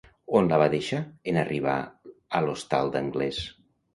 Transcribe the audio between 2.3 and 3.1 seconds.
a l'hostal